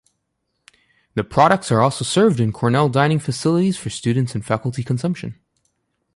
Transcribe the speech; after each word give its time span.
The 1.13 1.23
products 1.23 1.71
are 1.71 1.79
also 1.79 2.03
served 2.03 2.39
in 2.39 2.51
Cornell 2.51 2.89
Dining 2.89 3.19
facilities 3.19 3.77
for 3.77 3.91
students 3.91 4.33
and 4.33 4.43
faculty 4.43 4.83
consumption. 4.83 5.39